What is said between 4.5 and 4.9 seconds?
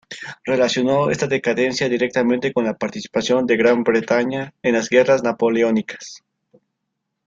en las